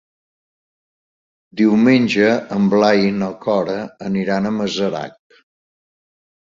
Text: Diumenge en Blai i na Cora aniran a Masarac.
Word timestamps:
Diumenge 1.61 2.31
en 2.57 2.67
Blai 2.73 3.07
i 3.11 3.15
na 3.21 3.31
Cora 3.47 3.79
aniran 4.11 4.49
a 4.49 4.55
Masarac. 4.59 5.43